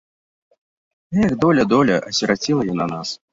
Эх, 1.25 1.31
доля, 1.43 1.63
доля, 1.75 1.99
асіраціла 2.13 2.67
яна 2.73 2.89
нас. 2.95 3.15